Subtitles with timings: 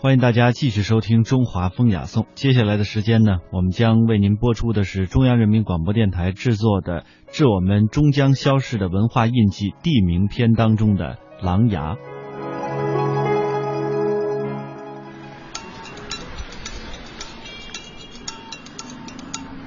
[0.00, 2.22] 欢迎大家继续收听《中华风雅颂》。
[2.36, 7.00] 接下来的时间呢，我们将为您播出的是中央人民广播电台制作的
[7.32, 11.96] 《致我们终将消逝的文化印记地名篇》当中的《琅琊》。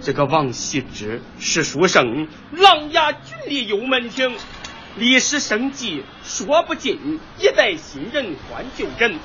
[0.00, 4.32] 这个王羲之是书生，琅琊郡里有门庭，
[4.98, 9.20] 历史生迹说不尽，一代新人换旧人。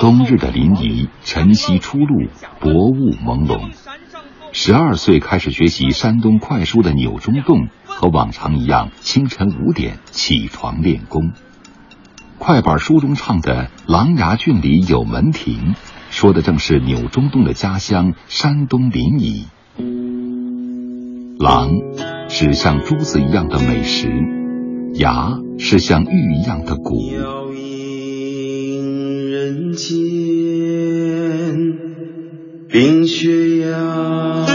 [0.00, 2.28] 冬日的临沂，晨曦初露，
[2.60, 3.70] 薄雾朦胧。
[4.52, 11.32] 十二岁开始学习山东快书的钮中栋，和往常一样，清晨五点起床练功。
[12.38, 15.74] 快板书中唱的“琅琊郡里有门庭”，
[16.10, 19.46] 说的正是钮中栋的家乡山东临沂。
[21.38, 21.70] 琅
[22.28, 24.08] 是像珠子一样的美食，
[24.94, 26.94] 牙是像玉一样的骨。
[29.74, 29.94] 间
[32.68, 34.46] 冰雪扬。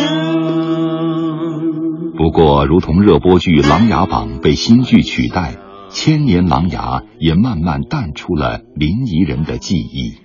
[2.18, 5.56] 不过，如同热播剧《琅琊榜》被新剧取代，
[5.90, 10.16] 千年琅琊也慢慢淡出了临沂人的记忆。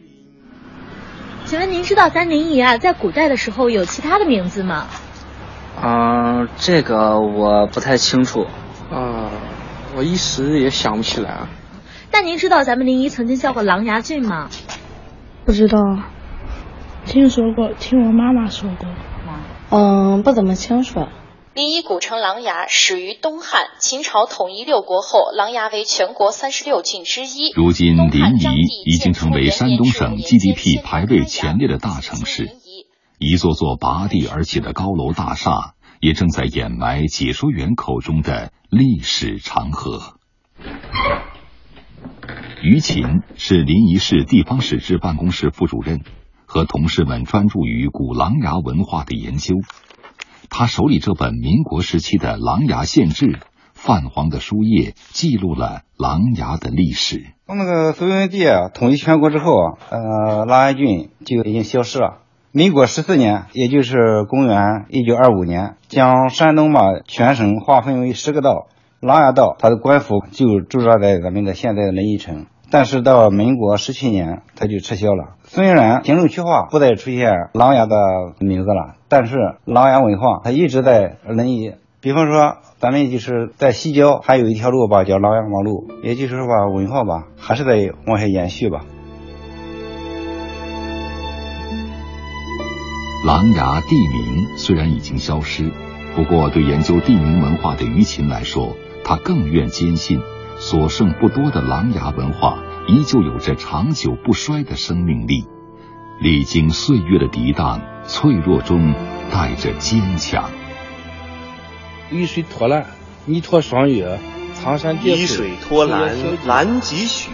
[1.44, 4.86] 请问您知道咱临沂啊，在古代的时候有其他的名字吗？
[5.82, 8.46] 嗯，这个我不太清楚。
[8.90, 9.30] 啊，
[9.96, 11.48] 我一时也想不起来啊。
[12.12, 14.48] 那您知道咱们临沂曾经叫过琅琊郡吗？
[15.44, 15.78] 不知道，
[17.04, 18.88] 听说过，听我妈妈说过。
[19.70, 21.06] 嗯，不怎么清楚。
[21.54, 27.52] 临沂古城琅琊，始于东汉，秦朝统一六国后，琅琊为全国三十六郡之一。
[27.54, 28.54] 如今临沂
[28.86, 32.50] 已经成为山东省 GDP 排位前列的大城市，
[33.18, 40.14] 一座座拔地而起的高楼大厦，也正在掩埋解说员口中的历史长河。
[42.64, 46.00] 于琴是临沂市地方史志办公室副主任，
[46.46, 49.56] 和同事们专注于古琅琊文化的研究。
[50.48, 53.26] 他手里这本民国时期的《琅琊县志》，
[53.74, 57.34] 泛黄的书页记录了琅琊的历史。
[57.46, 62.22] 从那个隋文帝统一全国之后，呃，琅琊郡就已经消失了。
[62.50, 68.68] 民国十四年，也就是公元一九二五年，将山东嘛全省划分为十个道，
[69.00, 72.46] 琅琊道它的官府就驻扎在咱们的现在的临沂城。
[72.74, 75.36] 但是到民国十七年，它就撤销了。
[75.44, 77.96] 虽然行政区划不再出现琅琊的
[78.40, 81.74] 名字了，但是琅琊文化它一直在临沂。
[82.00, 88.80] 比方说，咱们就是在西郊还有一条路吧，叫琅琊王路，也就是说吧，文化吧还是在往下延续吧。
[93.24, 95.70] 琅琊地名虽然已经消失，
[96.16, 98.74] 不过对研究地名文化的于琴来说，
[99.04, 100.20] 他更愿坚信。
[100.56, 105.46] 所剩不多的琅琊文化，依旧有着长久不衰的生命力，
[106.20, 108.94] 历经岁月的涤荡，脆弱中
[109.32, 110.50] 带着坚强。
[112.10, 112.86] 雨水拖澜，
[113.26, 114.18] 泥陀霜月，
[114.54, 116.14] 苍山叠水；雨水拖澜，
[116.46, 117.30] 兰几许；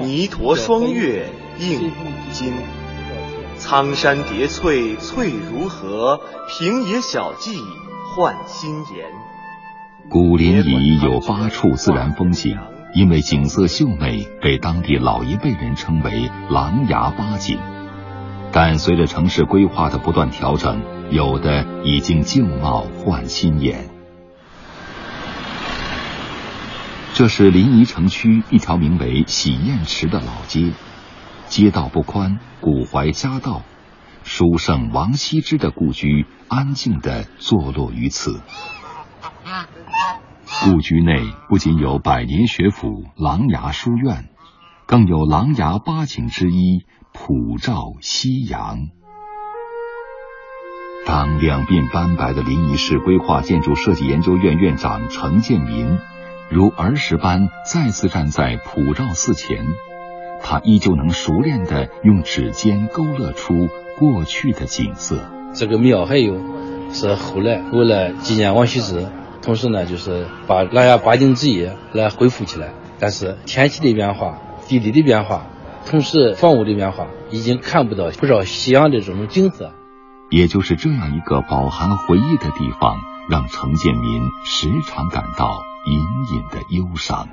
[0.00, 1.28] 泥陀霜月，
[1.58, 2.54] 映五金。
[3.58, 6.18] 苍山叠翠，翠如何？
[6.48, 7.54] 平野小径，
[8.16, 9.29] 换新颜。
[10.08, 12.58] 古临沂有八处自然风景，
[12.94, 17.58] 因为景色秀美，被当地老一辈人称为“琅琊八景”。
[18.52, 23.88] 但随着城市规划的不断调整，有的已经旧貌换新颜。
[27.14, 30.72] 这是临沂城区一条名为洗砚池的老街，
[31.46, 33.62] 街道不宽，古槐夹道，
[34.24, 38.40] 书圣王羲之的故居安静地坐落于此。
[40.64, 44.28] 故居内不仅有百年学府琅琊书院，
[44.86, 48.88] 更有琅琊八景之一普照夕阳。
[51.06, 55.98] 当两鬓斑白的临沂市规划建筑设计研究院院长程建民
[56.50, 59.64] 如儿时般再次站在普照寺前，
[60.42, 65.30] 他依旧能熟练的用指尖勾勒出过去的景色。
[65.54, 66.38] 这个庙还有
[66.92, 69.06] 是后来为了纪念王羲之。
[69.50, 72.68] 同时呢，就是把琅琊八景之一来恢复起来。
[73.00, 74.38] 但是天气的变化、
[74.68, 75.44] 地理的变化，
[75.86, 79.72] 同时房屋的变化，已经看不到不少夕阳的这种景色。
[80.30, 82.96] 也就是这样一个饱含回忆的地方，
[83.28, 85.50] 让程建民时常感到
[85.84, 87.26] 隐隐的忧伤。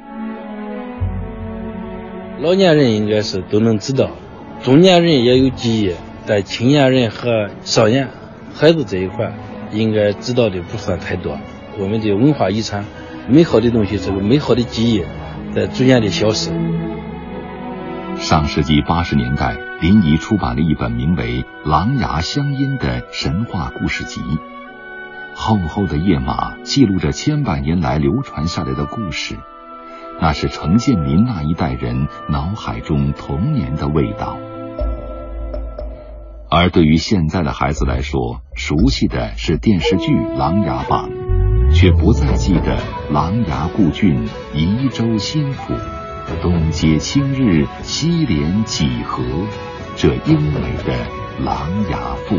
[2.40, 4.10] 老年人应该是都能知道，
[4.64, 5.94] 中年人也有记忆，
[6.26, 8.10] 但青年人和少年、
[8.56, 9.32] 孩子这一块，
[9.72, 11.38] 应该知道的不算太多。
[11.80, 12.86] 我们的文化遗产，
[13.30, 15.04] 美好的东西，这个美好的记忆，
[15.54, 16.52] 在逐渐的消失。
[18.16, 24.22] 上世纪八十年代，临沂出版了一本名为《狼牙乡音》的神话故事集。
[25.36, 29.36] 厚厚的页码记录着千百年来流传下来的故事，
[30.20, 34.40] 那是程建民那一代人脑海中童年的味道。
[36.50, 41.10] 而对于现在的孩子来说，熟悉的是电视剧《琅琊榜》，
[41.74, 42.78] 却不再记得
[43.12, 45.74] 琅琊故郡、宜州新府、
[46.42, 49.24] 东接青日，西连几何
[49.96, 50.94] 这英美的
[51.44, 52.38] 琅琊赋。